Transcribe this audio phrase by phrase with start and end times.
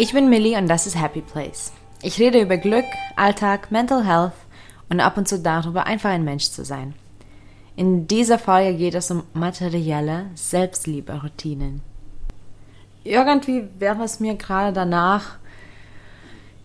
[0.00, 1.72] Ich bin Millie und das ist Happy Place.
[2.02, 2.84] Ich rede über Glück,
[3.16, 4.32] Alltag, Mental Health
[4.88, 6.94] und ab und zu darüber, einfach ein Mensch zu sein.
[7.74, 11.80] In dieser Folge geht es um materielle Selbstliebe-Routinen.
[13.02, 15.38] Irgendwie wäre es mir gerade danach,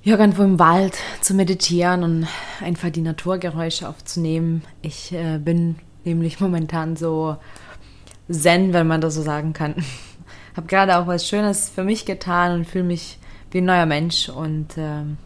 [0.03, 2.27] irgendwo im Wald zu meditieren und
[2.61, 4.63] einfach die Naturgeräusche aufzunehmen.
[4.83, 7.37] Ich äh, bin nämlich momentan so
[8.29, 9.73] zen, wenn man das so sagen kann.
[10.55, 13.17] Habe gerade auch was Schönes für mich getan und fühle mich
[13.53, 14.29] wie ein neuer Mensch.
[14.29, 15.17] Und ähm,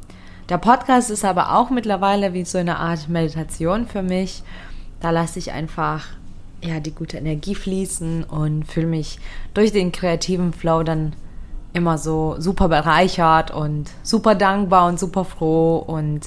[0.50, 4.44] der Podcast ist aber auch mittlerweile wie so eine Art Meditation für mich.
[5.00, 6.06] Da lasse ich einfach
[6.62, 9.20] ja die gute Energie fließen und fühle mich
[9.54, 11.14] durch den kreativen Flow dann
[11.74, 16.22] immer so super bereichert und super dankbar und super froh und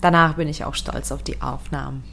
[0.00, 2.04] danach bin ich auch stolz auf die Aufnahmen.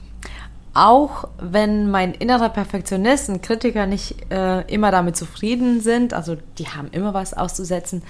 [0.74, 6.68] Auch wenn mein innerer Perfektionist und Kritiker nicht äh, immer damit zufrieden sind, also die
[6.68, 8.02] haben immer was auszusetzen,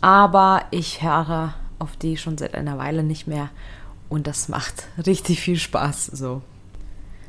[0.00, 3.50] aber ich höre auf die schon seit einer Weile nicht mehr
[4.08, 6.42] und das macht richtig viel Spaß so.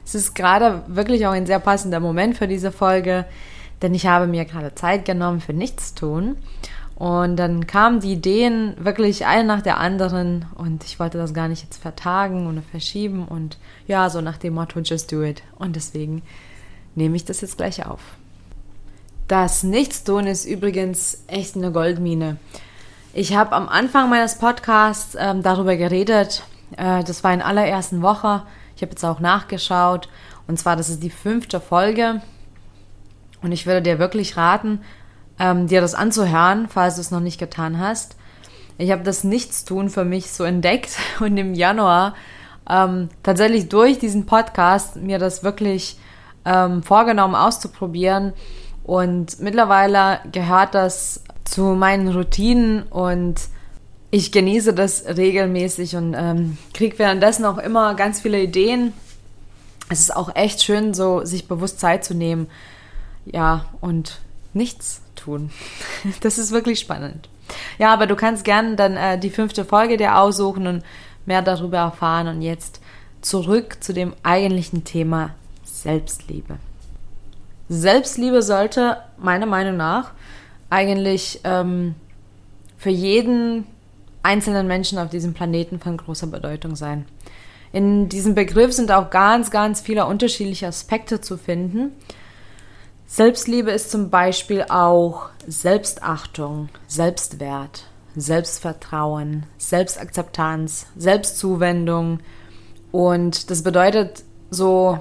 [0.05, 3.25] Es ist gerade wirklich auch ein sehr passender Moment für diese Folge,
[3.81, 6.37] denn ich habe mir gerade Zeit genommen für nichts tun
[6.95, 11.47] und dann kamen die Ideen wirklich eine nach der anderen und ich wollte das gar
[11.47, 15.75] nicht jetzt vertagen oder verschieben und ja, so nach dem Motto just do it und
[15.75, 16.21] deswegen
[16.93, 18.01] nehme ich das jetzt gleich auf.
[19.31, 22.35] Das Nichtstun ist übrigens echt eine Goldmine.
[23.13, 26.43] Ich habe am Anfang meines Podcasts ähm, darüber geredet.
[26.75, 28.43] Äh, das war in allerersten Woche.
[28.75, 30.09] Ich habe jetzt auch nachgeschaut.
[30.47, 32.21] Und zwar, das ist die fünfte Folge.
[33.41, 34.81] Und ich würde dir wirklich raten,
[35.39, 38.17] ähm, dir das anzuhören, falls du es noch nicht getan hast.
[38.77, 42.15] Ich habe das Nichtstun für mich so entdeckt und im Januar
[42.69, 45.97] ähm, tatsächlich durch diesen Podcast mir das wirklich
[46.43, 48.33] ähm, vorgenommen auszuprobieren
[48.83, 53.35] und mittlerweile gehört das zu meinen Routinen und
[54.09, 58.93] ich genieße das regelmäßig und ähm, kriege währenddessen auch immer ganz viele Ideen.
[59.89, 62.47] Es ist auch echt schön, so sich bewusst Zeit zu nehmen.
[63.25, 64.19] Ja, und
[64.53, 65.51] nichts tun.
[66.21, 67.29] Das ist wirklich spannend.
[67.77, 70.83] Ja, aber du kannst gerne dann äh, die fünfte Folge dir aussuchen und
[71.25, 72.27] mehr darüber erfahren.
[72.27, 72.81] Und jetzt
[73.21, 75.31] zurück zu dem eigentlichen Thema
[75.63, 76.57] Selbstliebe.
[77.73, 80.11] Selbstliebe sollte meiner Meinung nach
[80.69, 81.95] eigentlich ähm,
[82.77, 83.65] für jeden
[84.23, 87.05] einzelnen Menschen auf diesem Planeten von großer Bedeutung sein.
[87.71, 91.93] In diesem Begriff sind auch ganz, ganz viele unterschiedliche Aspekte zu finden.
[93.07, 97.85] Selbstliebe ist zum Beispiel auch Selbstachtung, Selbstwert,
[98.17, 102.19] Selbstvertrauen, Selbstakzeptanz, Selbstzuwendung.
[102.91, 104.99] Und das bedeutet so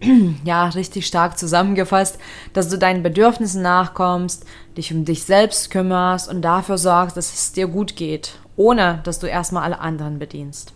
[0.44, 2.18] ja, richtig stark zusammengefasst,
[2.52, 4.44] dass du deinen Bedürfnissen nachkommst,
[4.76, 9.18] dich um dich selbst kümmerst und dafür sorgst, dass es dir gut geht, ohne dass
[9.18, 10.72] du erstmal alle anderen bedienst.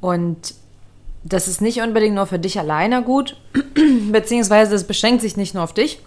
[0.00, 0.54] Und
[1.24, 3.36] das ist nicht unbedingt nur für dich alleine gut,
[4.12, 6.00] beziehungsweise es beschränkt sich nicht nur auf dich.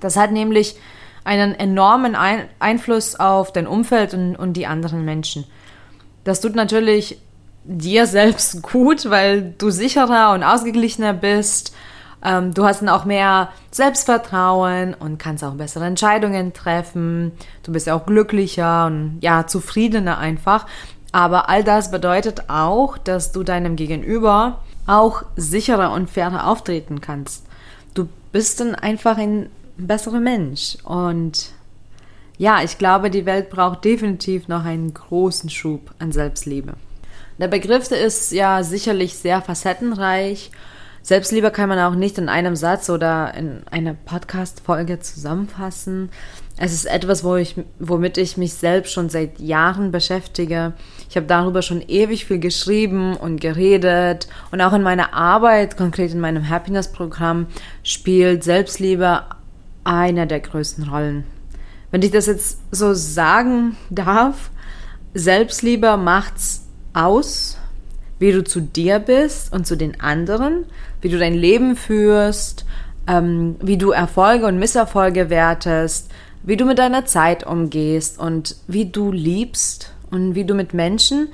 [0.00, 0.76] Das hat nämlich
[1.24, 5.44] einen enormen Ein Einfluss auf dein Umfeld und, und die anderen Menschen.
[6.24, 7.18] Das tut natürlich
[7.64, 11.74] dir selbst gut, weil du sicherer und ausgeglichener bist.
[12.22, 17.32] Ähm, du hast dann auch mehr Selbstvertrauen und kannst auch bessere Entscheidungen treffen.
[17.62, 20.66] Du bist auch glücklicher und ja, zufriedener einfach.
[21.12, 27.46] Aber all das bedeutet auch, dass du deinem Gegenüber auch sicherer und fairer auftreten kannst.
[27.94, 30.76] Du bist dann einfach ein besserer Mensch.
[30.84, 31.52] Und
[32.38, 36.74] ja, ich glaube, die Welt braucht definitiv noch einen großen Schub an Selbstliebe.
[37.40, 40.50] Der Begriff ist ja sicherlich sehr facettenreich.
[41.00, 46.10] Selbstliebe kann man auch nicht in einem Satz oder in einer Podcast-Folge zusammenfassen.
[46.58, 50.74] Es ist etwas, wo ich, womit ich mich selbst schon seit Jahren beschäftige.
[51.08, 54.28] Ich habe darüber schon ewig viel geschrieben und geredet.
[54.50, 57.46] Und auch in meiner Arbeit, konkret in meinem Happiness-Programm,
[57.82, 59.22] spielt Selbstliebe
[59.82, 61.24] eine der größten Rollen.
[61.90, 64.50] Wenn ich das jetzt so sagen darf,
[65.14, 67.58] Selbstliebe macht's aus,
[68.18, 70.64] wie du zu dir bist und zu den anderen,
[71.00, 72.64] wie du dein Leben führst,
[73.06, 76.10] ähm, wie du Erfolge und Misserfolge wertest,
[76.42, 81.28] wie du mit deiner Zeit umgehst und wie du liebst und wie du mit Menschen,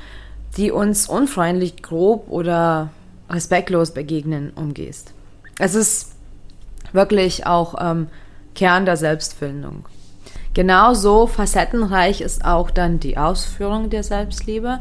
[0.57, 2.91] die uns unfreundlich, grob oder
[3.29, 5.13] respektlos begegnen, umgehst.
[5.59, 6.13] Es ist
[6.93, 8.09] wirklich auch ähm,
[8.55, 9.87] Kern der Selbstfindung.
[10.55, 14.81] Genauso facettenreich ist auch dann die Ausführung der Selbstliebe.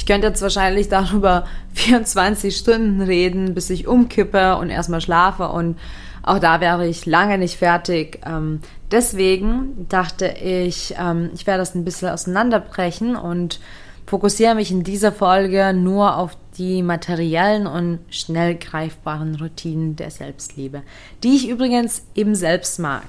[0.00, 1.44] Ich könnte jetzt wahrscheinlich darüber
[1.74, 5.78] 24 Stunden reden, bis ich umkippe und erstmal schlafe und
[6.22, 8.20] Auch da wäre ich lange nicht fertig.
[8.26, 8.60] Ähm,
[8.90, 13.60] deswegen dachte ich, ähm, ich werde das ein bisschen auseinanderbrechen und
[14.06, 20.82] fokussiere mich in dieser Folge nur auf die materiellen und schnell greifbaren Routinen der Selbstliebe,
[21.22, 23.04] die ich übrigens eben selbst mag.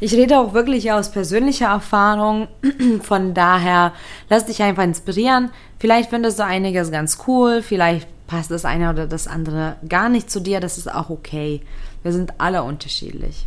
[0.00, 2.48] Ich rede auch wirklich aus persönlicher Erfahrung,
[3.02, 3.92] von daher
[4.28, 5.50] lass dich einfach inspirieren.
[5.78, 10.30] Vielleicht findest du einiges ganz cool, vielleicht passt das eine oder das andere gar nicht
[10.30, 11.62] zu dir, das ist auch okay.
[12.02, 13.46] Wir sind alle unterschiedlich.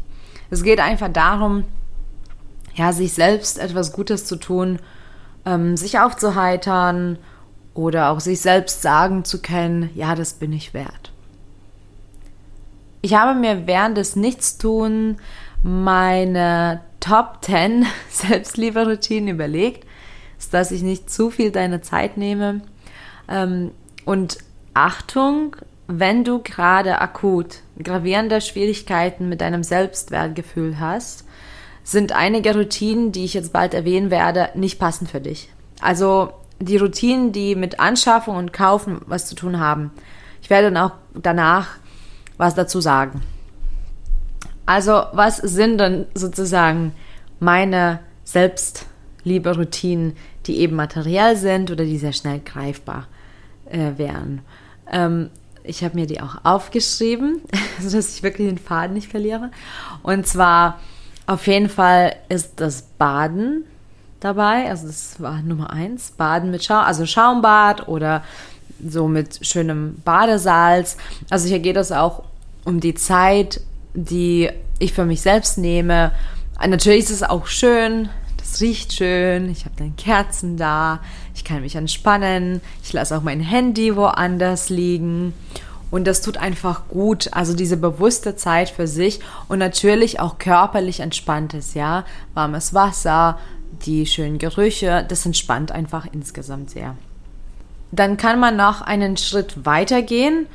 [0.50, 1.66] Es geht einfach darum,
[2.75, 4.80] ja, sich selbst etwas Gutes zu tun,
[5.45, 7.18] ähm, sich aufzuheitern
[7.74, 11.12] oder auch sich selbst sagen zu können, ja, das bin ich wert.
[13.01, 15.18] Ich habe mir während des Nichtstun
[15.63, 19.86] meine Top 10 Selbstliebe-Routinen überlegt,
[20.51, 22.62] dass ich nicht zu viel deiner Zeit nehme.
[23.27, 23.71] Ähm,
[24.06, 24.38] und
[24.74, 25.56] Achtung,
[25.88, 31.25] wenn du gerade akut gravierende Schwierigkeiten mit deinem Selbstwertgefühl hast,
[31.83, 35.50] sind einige Routinen, die ich jetzt bald erwähnen werde, nicht passend für dich.
[35.81, 39.92] Also die Routinen, die mit Anschaffung und Kaufen was zu tun haben.
[40.42, 41.77] Ich werde dann auch danach
[42.38, 43.21] was dazu sagen.
[44.65, 46.94] Also was sind dann sozusagen
[47.39, 50.15] meine Selbstliebe-Routinen,
[50.48, 53.08] die eben materiell sind oder die sehr schnell greifbar
[53.70, 54.42] äh, wären?
[54.92, 55.30] Ähm,
[55.64, 57.42] ich habe mir die auch aufgeschrieben,
[57.80, 59.52] sodass ich wirklich den Faden nicht verliere.
[60.04, 60.80] Und zwar
[61.28, 63.66] auf jeden Fall ist das Baden
[64.20, 64.70] dabei.
[64.70, 66.12] Also das war Nummer eins.
[66.12, 68.24] Baden mit Schaum, also Schaumbad oder
[68.86, 70.98] so mit schönem Badesalz.
[71.30, 72.24] Also hier geht es auch
[72.66, 73.62] um die Zeit,
[73.94, 74.50] die
[74.80, 76.12] ich für mich selbst nehme.
[76.60, 78.10] Natürlich ist es auch schön,
[78.51, 81.00] das riecht schön, ich habe dann Kerzen da,
[81.33, 85.33] ich kann mich entspannen, ich lasse auch mein Handy woanders liegen
[85.89, 91.00] und das tut einfach gut, also diese bewusste Zeit für sich und natürlich auch körperlich
[91.00, 92.03] entspanntes, ja,
[92.33, 93.39] warmes Wasser,
[93.86, 96.97] die schönen Gerüche, das entspannt einfach insgesamt sehr.
[97.94, 100.45] Dann kann man noch einen Schritt weiter gehen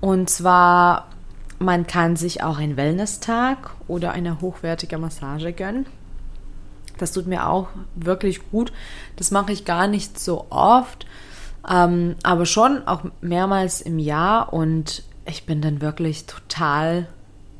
[0.00, 1.08] und zwar
[1.58, 5.86] man kann sich auch einen Wellness-Tag oder eine hochwertige Massage gönnen.
[6.98, 8.72] Das tut mir auch wirklich gut.
[9.16, 11.06] Das mache ich gar nicht so oft,
[11.68, 17.06] ähm, aber schon auch mehrmals im Jahr und ich bin dann wirklich total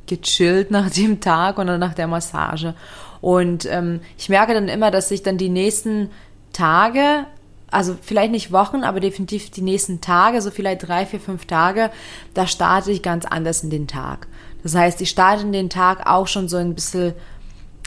[0.06, 2.74] gechillt nach dem Tag oder nach der Massage.
[3.20, 6.10] Und ähm, ich merke dann immer, dass ich dann die nächsten
[6.52, 7.26] Tage,
[7.70, 11.90] also vielleicht nicht Wochen, aber definitiv die nächsten Tage, so vielleicht drei, vier, fünf Tage,
[12.34, 14.28] da starte ich ganz anders in den Tag.
[14.62, 17.14] Das heißt, ich starte in den Tag auch schon so ein bisschen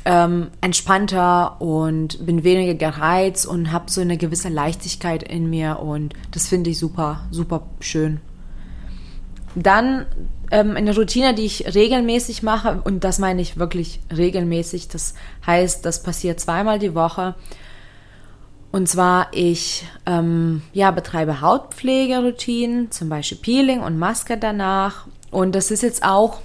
[0.05, 6.13] ähm, entspannter und bin weniger gereizt und habe so eine gewisse Leichtigkeit in mir und
[6.31, 8.21] das finde ich super, super schön.
[9.55, 10.05] Dann
[10.51, 14.87] ähm, eine Routine, die ich regelmäßig mache und das meine ich wirklich regelmäßig.
[14.87, 15.15] Das
[15.45, 17.35] heißt, das passiert zweimal die Woche.
[18.71, 25.07] Und zwar, ich ähm, ja, betreibe Hautpflegeroutinen, zum Beispiel Peeling und Maske danach.
[25.31, 26.39] Und das ist jetzt auch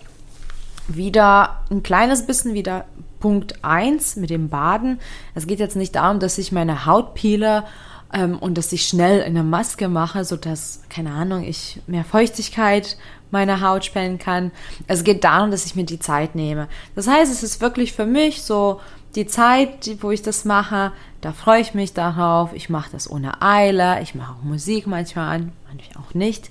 [0.89, 2.87] wieder ein kleines bisschen wieder
[3.25, 5.00] Punkt 1 mit dem Baden.
[5.35, 7.65] Es geht jetzt nicht darum, dass ich meine Haut peele
[8.12, 12.98] ähm, und dass ich schnell eine Maske mache, sodass, keine Ahnung, ich mehr Feuchtigkeit
[13.31, 14.51] meiner Haut spenden kann.
[14.89, 16.69] Es geht darum, dass ich mir die Zeit nehme.
[16.96, 18.82] Das heißt, es ist wirklich für mich so
[19.15, 22.53] die Zeit, wo ich das mache, da freue ich mich darauf.
[22.53, 24.03] Ich mache das ohne Eile.
[24.03, 26.51] Ich mache auch Musik manchmal an, manchmal auch nicht.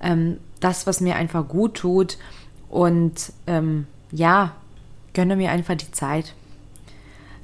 [0.00, 2.16] Ähm, das, was mir einfach gut tut.
[2.70, 4.52] Und ähm, ja,
[5.14, 6.34] gönne mir einfach die Zeit.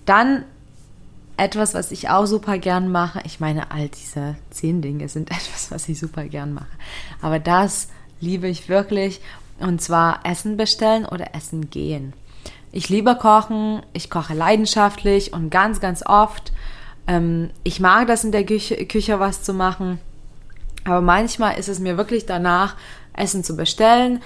[0.06, 0.44] Dann
[1.36, 3.20] etwas, was ich auch super gern mache.
[3.24, 6.66] Ich meine, all diese zehn Dinge sind etwas, was ich super gern mache.
[7.22, 7.88] Aber das
[8.20, 9.20] liebe ich wirklich.
[9.60, 12.12] Und zwar Essen bestellen oder Essen gehen.
[12.70, 13.82] Ich liebe Kochen.
[13.92, 16.52] Ich koche leidenschaftlich und ganz, ganz oft.
[17.06, 19.98] Ähm, ich mag das in der Küche, Küche was zu machen.
[20.84, 22.76] Aber manchmal ist es mir wirklich danach,
[23.12, 24.22] Essen zu bestellen.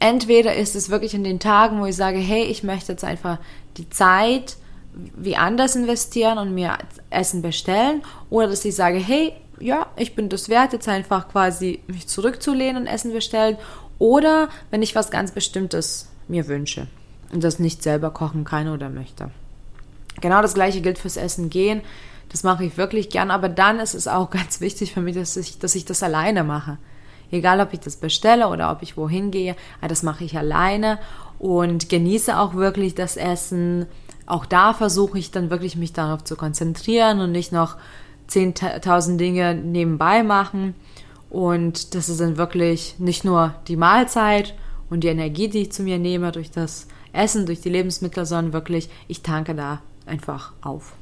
[0.00, 3.38] Entweder ist es wirklich in den Tagen, wo ich sage, hey, ich möchte jetzt einfach
[3.76, 4.56] die Zeit
[5.16, 6.78] wie anders investieren und mir
[7.10, 8.02] Essen bestellen.
[8.30, 12.82] Oder dass ich sage, hey, ja, ich bin das wert, jetzt einfach quasi mich zurückzulehnen
[12.82, 13.56] und Essen bestellen.
[13.98, 16.86] Oder wenn ich was ganz Bestimmtes mir wünsche
[17.32, 19.30] und das nicht selber kochen kann oder möchte.
[20.20, 21.82] Genau das gleiche gilt fürs Essen gehen.
[22.28, 25.36] Das mache ich wirklich gern, aber dann ist es auch ganz wichtig für mich, dass
[25.36, 26.78] ich, dass ich das alleine mache.
[27.30, 29.56] Egal, ob ich das bestelle oder ob ich wohin gehe,
[29.86, 30.98] das mache ich alleine
[31.38, 33.86] und genieße auch wirklich das Essen.
[34.26, 37.76] Auch da versuche ich dann wirklich mich darauf zu konzentrieren und nicht noch
[38.30, 40.74] 10.000 Dinge nebenbei machen.
[41.30, 44.54] Und das ist dann wirklich nicht nur die Mahlzeit
[44.90, 48.52] und die Energie, die ich zu mir nehme durch das Essen, durch die Lebensmittel, sondern
[48.52, 50.94] wirklich, ich tanke da einfach auf.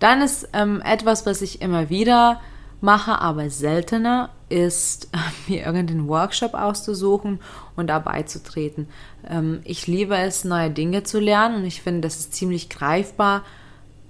[0.00, 2.40] Dann ist ähm, etwas, was ich immer wieder
[2.80, 5.08] mache, aber seltener, ist
[5.48, 7.40] mir irgendeinen Workshop auszusuchen
[7.76, 8.88] und dabei zu treten.
[9.28, 13.42] Ähm, ich liebe es, neue Dinge zu lernen und ich finde, das ist ziemlich greifbar.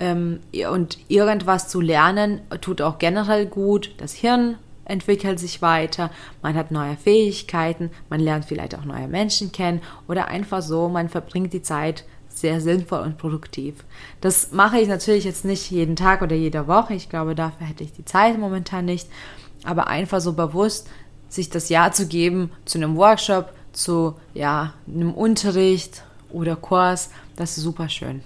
[0.01, 0.41] Ähm,
[0.71, 3.95] und irgendwas zu lernen tut auch generell gut.
[3.99, 6.11] Das Hirn entwickelt sich weiter,
[6.43, 11.09] man hat neue Fähigkeiten, man lernt vielleicht auch neue Menschen kennen oder einfach so, man
[11.09, 12.05] verbringt die Zeit
[12.41, 13.77] sehr sinnvoll und produktiv.
[14.21, 16.95] Das mache ich natürlich jetzt nicht jeden Tag oder jede Woche.
[16.95, 19.09] Ich glaube, dafür hätte ich die Zeit momentan nicht
[19.65, 20.89] aber einfach so bewusst
[21.29, 27.57] sich das Ja zu geben zu einem Workshop, zu ja, einem Unterricht oder Kurs, das
[27.57, 28.23] ist super schön.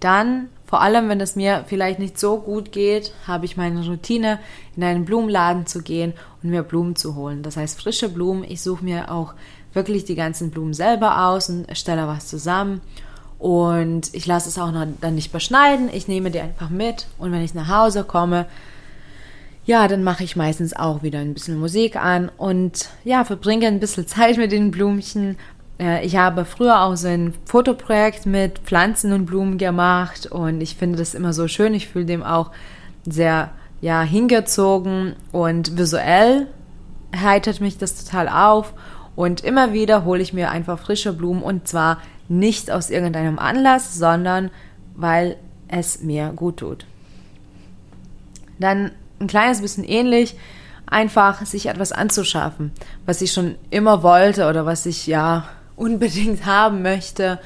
[0.00, 4.38] Dann, vor allem wenn es mir vielleicht nicht so gut geht, habe ich meine Routine,
[4.76, 7.42] in einen Blumenladen zu gehen und mir Blumen zu holen.
[7.42, 8.44] Das heißt frische Blumen.
[8.44, 9.34] Ich suche mir auch
[9.72, 12.80] wirklich die ganzen Blumen selber aus und stelle was zusammen.
[13.38, 15.88] Und ich lasse es auch noch dann nicht beschneiden.
[15.92, 18.46] Ich nehme die einfach mit und wenn ich nach Hause komme,
[19.64, 23.80] ja, dann mache ich meistens auch wieder ein bisschen Musik an und ja, verbringe ein
[23.80, 25.36] bisschen Zeit mit den Blümchen.
[25.78, 30.76] Äh, ich habe früher auch so ein Fotoprojekt mit Pflanzen und Blumen gemacht und ich
[30.76, 31.72] finde das immer so schön.
[31.72, 32.50] Ich fühle dem auch
[33.08, 33.50] sehr
[33.80, 36.46] ja, hingezogen und visuell
[37.16, 38.74] heitert mich das total auf.
[39.20, 42.00] Und immer wieder hole ich mir einfach frische Blumen und zwar
[42.30, 44.50] nicht aus irgendeinem Anlass, sondern
[44.96, 45.36] weil
[45.68, 46.86] es mir gut tut.
[48.58, 50.36] Dann ein kleines bisschen ähnlich,
[50.86, 52.72] einfach sich etwas anzuschaffen,
[53.04, 55.44] was ich schon immer wollte oder was ich ja
[55.76, 57.40] unbedingt haben möchte.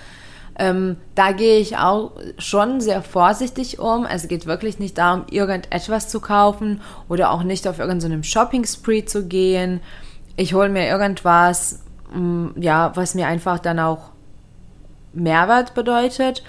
[0.57, 4.07] Ähm, da gehe ich auch schon sehr vorsichtig um.
[4.07, 9.27] Es geht wirklich nicht darum, irgendetwas zu kaufen oder auch nicht auf irgendeinem Shopping-Spree zu
[9.27, 9.81] gehen.
[10.37, 11.81] Ich hole mir irgendwas,
[12.13, 14.11] mm, ja, was mir einfach dann auch
[15.13, 16.43] Mehrwert bedeutet,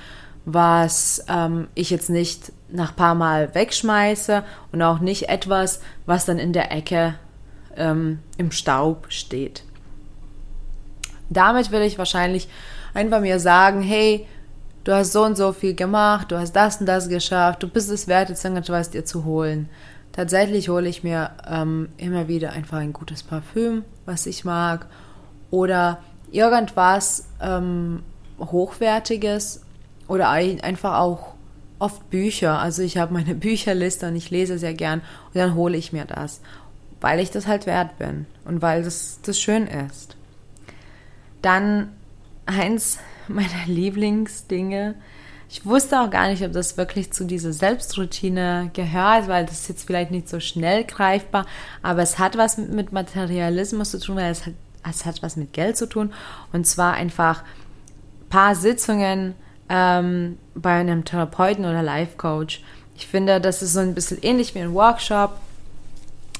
[0.46, 6.40] was ähm, ich jetzt nicht nach paar Mal wegschmeiße und auch nicht etwas, was dann
[6.40, 7.16] in der Ecke
[7.76, 9.64] ähm, im Staub steht.
[11.30, 12.48] Damit will ich wahrscheinlich
[12.94, 14.28] einfach mir sagen, hey,
[14.84, 17.90] du hast so und so viel gemacht, du hast das und das geschafft, du bist
[17.90, 19.70] es wert, jetzt irgendetwas dir zu holen.
[20.16, 24.88] Tatsächlich hole ich mir ähm, immer wieder einfach ein gutes Parfüm, was ich mag,
[25.52, 26.00] oder
[26.32, 28.02] irgendwas ähm,
[28.40, 29.62] Hochwertiges
[30.08, 31.34] oder einfach auch
[31.80, 32.60] oft Bücher.
[32.60, 36.06] Also ich habe meine Bücherliste und ich lese sehr gern und dann hole ich mir
[36.06, 36.40] das,
[37.02, 40.16] weil ich das halt wert bin und weil das, das schön ist.
[41.42, 41.92] Dann
[42.46, 44.96] eins meiner Lieblingsdinge.
[45.56, 49.70] Ich wusste auch gar nicht, ob das wirklich zu dieser Selbstroutine gehört, weil das ist
[49.70, 51.46] jetzt vielleicht nicht so schnell greifbar,
[51.82, 54.54] aber es hat was mit Materialismus zu tun, weil es hat,
[54.88, 56.12] es hat was mit Geld zu tun.
[56.52, 57.42] Und zwar einfach
[58.30, 59.34] paar Sitzungen
[59.70, 62.62] ähm, bei einem Therapeuten oder Life Coach.
[62.98, 65.40] Ich finde, das ist so ein bisschen ähnlich wie ein Workshop.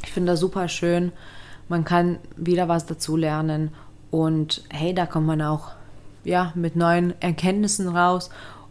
[0.04, 1.14] Ich finde das super schön.
[1.70, 3.74] Man kann wieder was dazu lernen
[4.12, 5.72] und hey, da kommt man auch
[6.26, 8.30] ja mit neuen Erkenntnissen raus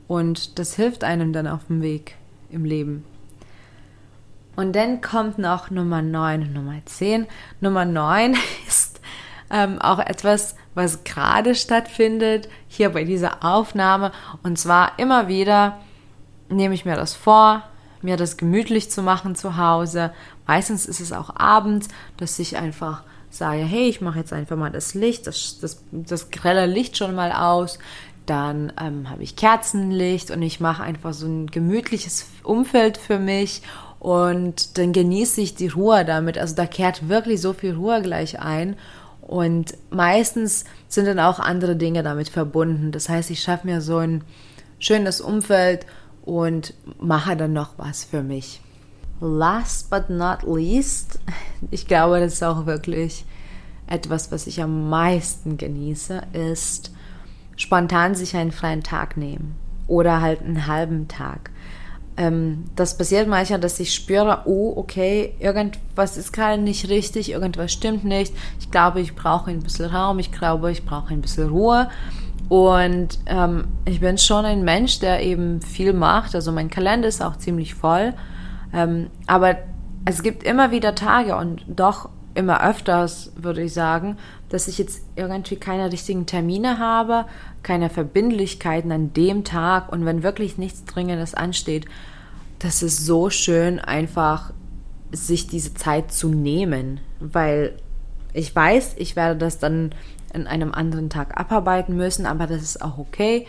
[0.09, 2.17] und das hilft einem dann auf dem Weg
[2.51, 3.05] im Leben.
[4.57, 7.27] Und dann kommt noch Nummer 9 und Nummer 10.
[7.61, 8.37] Nummer 9
[8.69, 9.01] ist
[9.51, 14.13] ähm, auch etwas, was gerade stattfindet, hier bei dieser Aufnahme.
[14.43, 15.79] Und zwar immer wieder
[16.49, 17.63] nehme ich mir das vor,
[18.03, 20.13] mir das gemütlich zu machen zu Hause.
[20.47, 24.71] Meistens ist es auch abends, dass ich einfach sage, hey, ich mache jetzt einfach mal
[24.71, 27.79] das Licht, das, das, das grelle Licht schon mal aus.
[28.27, 33.63] Dann ähm, habe ich Kerzenlicht und ich mache einfach so ein gemütliches Umfeld für mich
[33.99, 36.39] und dann genieße ich die Ruhe damit.
[36.39, 38.77] Also da kehrt wirklich so viel Ruhe gleich ein
[39.21, 42.93] und meistens sind dann auch andere Dinge damit verbunden.
[42.93, 44.23] Das heißt, ich schaffe mir so ein
[44.79, 45.87] schönes Umfeld
[46.25, 48.61] und mache dann noch was für mich.
[49.21, 51.19] Last but not least,
[51.71, 53.25] ich glaube, das ist auch wirklich
[53.87, 56.93] etwas, was ich am meisten genieße, ist
[57.57, 59.57] spontan sich einen freien Tag nehmen
[59.87, 61.51] oder halt einen halben Tag
[62.17, 67.73] ähm, das passiert manchmal, dass ich spüre, oh, okay, irgendwas ist gerade nicht richtig, irgendwas
[67.73, 68.33] stimmt nicht.
[68.61, 71.89] Ich glaube, ich brauche ein bisschen Raum, ich glaube, ich brauche ein bisschen Ruhe.
[72.49, 76.35] Und ähm, ich bin schon ein Mensch, der eben viel macht.
[76.35, 78.13] Also mein Kalender ist auch ziemlich voll.
[78.73, 79.57] Ähm, aber
[80.05, 84.19] es gibt immer wieder Tage und doch immer öfters, würde ich sagen,
[84.55, 87.27] dass ich jetzt irgendwie keine richtigen Termine habe,
[87.65, 89.91] keine Verbindlichkeiten an dem Tag.
[89.91, 91.87] Und wenn wirklich nichts Dringendes ansteht,
[92.61, 94.53] das ist so schön, einfach
[95.11, 97.77] sich diese Zeit zu nehmen, weil
[98.35, 99.95] Ich weiß, ich werde das dann
[100.35, 103.47] in einem anderen Tag abarbeiten müssen, aber das ist auch okay.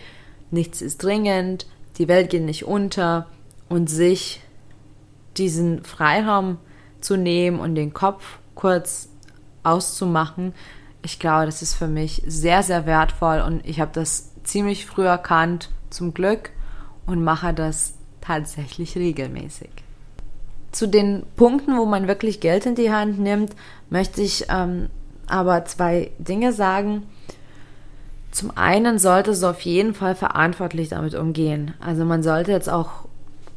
[0.52, 1.66] Nichts ist dringend,
[1.98, 3.26] die Welt geht nicht unter.
[3.68, 4.42] Und sich
[5.38, 6.60] diesen Freiraum
[7.02, 9.10] zu nehmen und den Kopf kurz
[9.64, 10.54] auszumachen,
[11.06, 15.06] ich glaube, das ist für mich sehr, sehr wertvoll und ich habe das ziemlich früh
[15.06, 16.50] erkannt, zum Glück,
[17.06, 19.70] und mache das tatsächlich regelmäßig.
[20.72, 23.56] Zu den Punkten, wo man wirklich Geld in die Hand nimmt,
[23.90, 24.90] möchte ich ähm,
[25.28, 27.04] aber zwei Dinge sagen.
[28.32, 31.76] Zum einen sollte es auf jeden Fall verantwortlich damit umgehen.
[31.80, 33.06] Also man sollte jetzt auch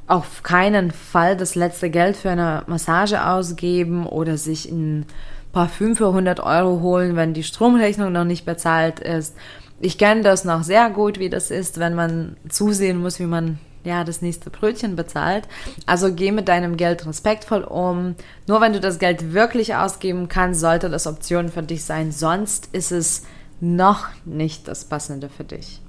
[0.06, 5.06] auf keinen Fall das letzte Geld für eine Massage ausgeben oder sich ein
[5.52, 9.34] Parfüm für 100 Euro holen, wenn die Stromrechnung noch nicht bezahlt ist.
[9.80, 13.58] Ich kenne das noch sehr gut, wie das ist, wenn man zusehen muss, wie man
[13.84, 15.48] ja das nächste Brötchen bezahlt.
[15.86, 18.16] Also geh mit deinem Geld respektvoll um.
[18.46, 22.12] Nur wenn du das Geld wirklich ausgeben kannst, sollte das Option für dich sein.
[22.12, 23.24] Sonst ist es
[23.60, 25.80] noch nicht das Passende für dich.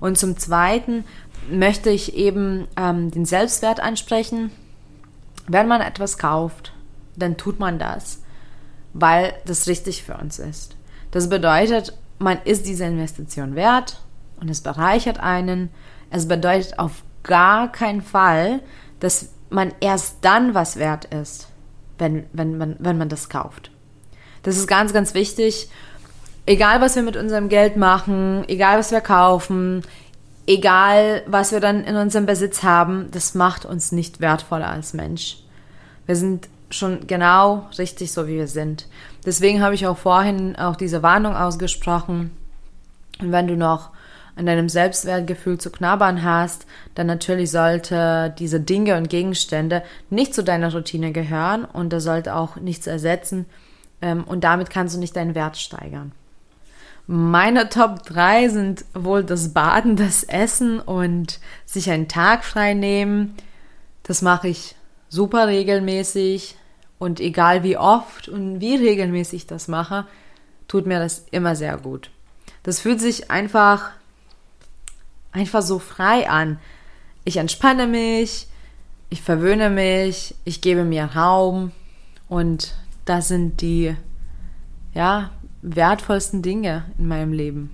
[0.00, 1.04] Und zum Zweiten
[1.50, 4.50] möchte ich eben ähm, den Selbstwert ansprechen.
[5.46, 6.72] Wenn man etwas kauft,
[7.16, 8.20] dann tut man das
[8.92, 10.76] weil das richtig für uns ist.
[11.10, 14.00] Das bedeutet, man ist diese Investition wert
[14.40, 15.70] und es bereichert einen.
[16.10, 18.60] Es bedeutet auf gar keinen Fall,
[19.00, 21.48] dass man erst dann was wert ist,
[21.98, 23.70] wenn, wenn, man, wenn man das kauft.
[24.42, 25.68] Das ist ganz, ganz wichtig.
[26.46, 29.82] Egal, was wir mit unserem Geld machen, egal, was wir kaufen,
[30.46, 35.42] egal, was wir dann in unserem Besitz haben, das macht uns nicht wertvoller als Mensch.
[36.06, 38.86] Wir sind schon genau richtig so, wie wir sind.
[39.24, 42.30] Deswegen habe ich auch vorhin auch diese Warnung ausgesprochen.
[43.20, 43.90] Und wenn du noch
[44.36, 50.44] an deinem Selbstwertgefühl zu knabbern hast, dann natürlich sollte diese Dinge und Gegenstände nicht zu
[50.44, 53.46] deiner Routine gehören und das sollte auch nichts ersetzen.
[54.00, 56.12] Ähm, und damit kannst du nicht deinen Wert steigern.
[57.08, 63.34] Meine Top 3 sind wohl das Baden, das Essen und sich einen Tag frei nehmen.
[64.04, 64.76] Das mache ich
[65.08, 66.56] super regelmäßig
[66.98, 70.06] und egal wie oft und wie regelmäßig das mache,
[70.66, 72.10] tut mir das immer sehr gut.
[72.62, 73.90] Das fühlt sich einfach
[75.32, 76.58] einfach so frei an.
[77.24, 78.48] Ich entspanne mich,
[79.10, 81.72] ich verwöhne mich, ich gebe mir Raum
[82.28, 83.96] und das sind die
[84.94, 85.30] ja,
[85.62, 87.70] wertvollsten Dinge in meinem Leben.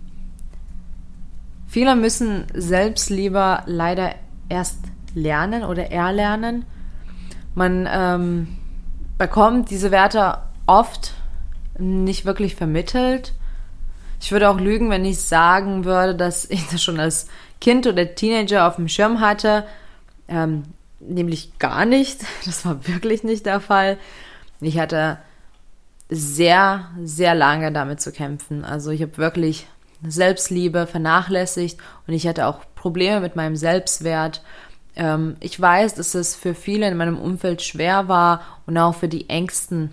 [1.66, 4.14] Viele müssen selbst lieber leider
[4.48, 4.78] erst
[5.14, 6.64] lernen oder erlernen,
[7.54, 8.58] man ähm,
[9.18, 11.14] bekommt diese Werte oft
[11.78, 13.32] nicht wirklich vermittelt.
[14.20, 17.28] Ich würde auch lügen, wenn ich sagen würde, dass ich das schon als
[17.60, 19.64] Kind oder Teenager auf dem Schirm hatte.
[20.28, 20.64] Ähm,
[21.00, 22.20] nämlich gar nicht.
[22.44, 23.98] Das war wirklich nicht der Fall.
[24.60, 25.18] Ich hatte
[26.08, 28.64] sehr, sehr lange damit zu kämpfen.
[28.64, 29.66] Also ich habe wirklich
[30.06, 34.42] Selbstliebe vernachlässigt und ich hatte auch Probleme mit meinem Selbstwert.
[34.96, 39.08] Ähm, ich weiß, dass es für viele in meinem Umfeld schwer war und auch für
[39.08, 39.90] die engsten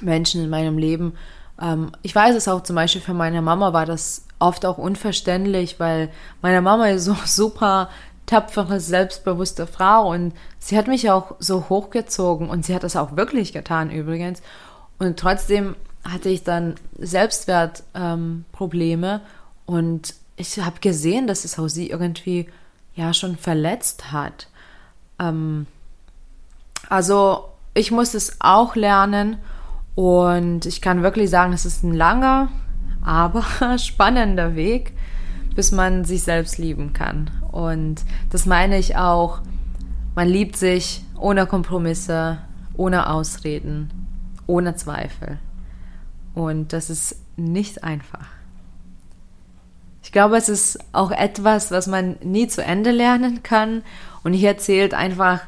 [0.00, 1.14] Menschen in meinem Leben.
[1.60, 5.80] Ähm, ich weiß es auch zum Beispiel für meine Mama war das oft auch unverständlich,
[5.80, 6.10] weil
[6.42, 7.90] meine Mama ist so super
[8.26, 13.16] tapfere, selbstbewusste Frau und sie hat mich auch so hochgezogen und sie hat das auch
[13.16, 14.42] wirklich getan übrigens.
[14.98, 19.20] Und trotzdem hatte ich dann Selbstwertprobleme ähm,
[19.66, 22.48] und ich habe gesehen, dass es auch sie irgendwie
[22.98, 24.48] ja schon verletzt hat.
[25.18, 25.66] Ähm,
[26.88, 29.36] also ich muss es auch lernen
[29.94, 32.48] und ich kann wirklich sagen, es ist ein langer,
[33.02, 33.44] aber
[33.78, 34.92] spannender Weg,
[35.54, 37.30] bis man sich selbst lieben kann.
[37.52, 39.40] Und das meine ich auch,
[40.14, 42.38] man liebt sich ohne Kompromisse,
[42.76, 43.90] ohne Ausreden,
[44.46, 45.38] ohne Zweifel.
[46.34, 48.37] Und das ist nicht einfach.
[50.08, 53.84] Ich glaube, es ist auch etwas, was man nie zu Ende lernen kann.
[54.24, 55.42] Und hier zählt einfach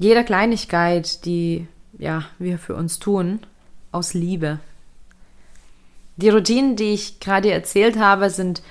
[0.00, 3.38] jede Kleinigkeit, die ja, wir für uns tun,
[3.92, 4.58] aus Liebe.
[6.16, 8.62] Die Routinen, die ich gerade erzählt habe, sind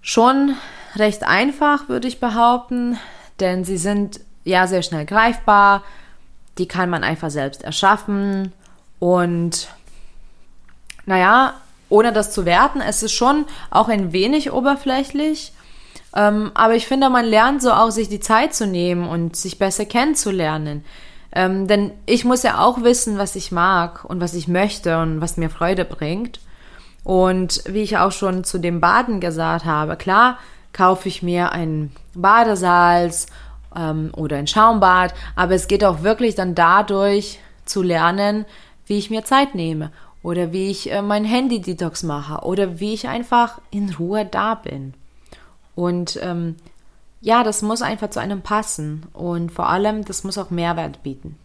[0.00, 0.54] schon
[0.94, 2.96] recht einfach, würde ich behaupten,
[3.40, 5.82] denn sie sind ja sehr schnell greifbar.
[6.58, 8.52] Die kann man einfach selbst erschaffen
[9.00, 9.66] und
[11.04, 11.54] naja,
[11.94, 15.52] ohne das zu werten, es ist schon auch ein wenig oberflächlich.
[16.16, 19.58] Ähm, aber ich finde, man lernt so auch, sich die Zeit zu nehmen und sich
[19.58, 20.84] besser kennenzulernen.
[21.32, 25.20] Ähm, denn ich muss ja auch wissen, was ich mag und was ich möchte und
[25.20, 26.40] was mir Freude bringt.
[27.04, 30.38] Und wie ich auch schon zu dem Baden gesagt habe, klar
[30.72, 33.26] kaufe ich mir ein Badesalz
[33.76, 38.46] ähm, oder ein Schaumbad, aber es geht auch wirklich dann dadurch zu lernen,
[38.86, 39.92] wie ich mir Zeit nehme
[40.24, 44.94] oder wie ich äh, mein Handy-Detox mache oder wie ich einfach in Ruhe da bin.
[45.74, 46.56] Und ähm,
[47.20, 51.36] ja, das muss einfach zu einem passen und vor allem, das muss auch Mehrwert bieten.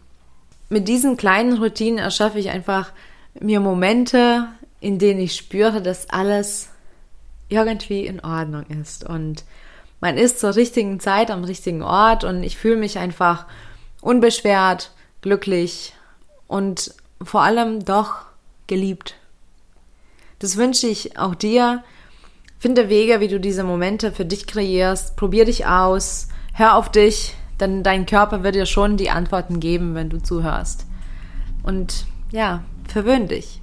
[0.70, 2.92] Mit diesen kleinen Routinen erschaffe ich einfach
[3.38, 4.48] mir Momente,
[4.80, 6.70] in denen ich spüre, dass alles
[7.50, 9.44] irgendwie in Ordnung ist und
[10.00, 13.44] man ist zur richtigen Zeit am richtigen Ort und ich fühle mich einfach
[14.00, 15.92] unbeschwert, glücklich
[16.46, 18.29] und vor allem doch
[18.70, 19.16] geliebt.
[20.38, 21.84] Das wünsche ich auch dir.
[22.58, 25.16] Finde Wege, wie du diese Momente für dich kreierst.
[25.16, 26.28] Probier dich aus.
[26.54, 30.86] Hör auf dich, denn dein Körper wird dir schon die Antworten geben, wenn du zuhörst.
[31.62, 33.60] Und ja, verwöhn dich.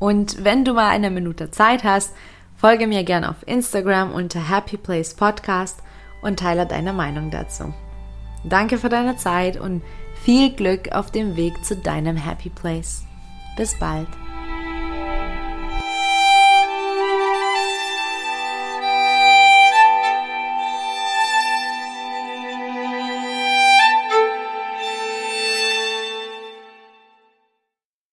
[0.00, 2.12] Und wenn du mal eine Minute Zeit hast,
[2.56, 5.80] folge mir gerne auf Instagram unter Happy Place Podcast
[6.22, 7.72] und teile deine Meinung dazu.
[8.44, 9.82] Danke für deine Zeit und
[10.22, 13.04] viel Glück auf dem Weg zu deinem Happy Place.
[13.56, 14.08] Bis bald.